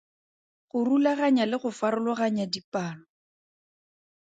[0.71, 3.05] Go rulaganya le go farologanya dipalo.